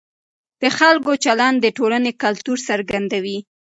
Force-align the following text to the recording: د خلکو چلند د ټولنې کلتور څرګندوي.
د 0.61 0.63
خلکو 0.77 1.11
چلند 1.25 1.57
د 1.61 1.67
ټولنې 1.77 2.11
کلتور 2.23 2.57
څرګندوي. 2.69 3.37